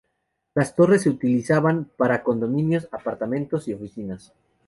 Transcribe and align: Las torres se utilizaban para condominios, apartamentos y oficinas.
Las 0.55 0.73
torres 0.75 1.03
se 1.03 1.11
utilizaban 1.11 1.91
para 1.95 2.23
condominios, 2.23 2.89
apartamentos 2.91 3.67
y 3.67 3.75
oficinas. 3.75 4.33